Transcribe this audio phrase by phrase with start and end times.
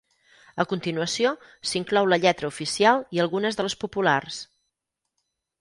[0.61, 1.33] A continuació
[1.73, 4.45] s'inclou la lletra oficial i algunes de les populars.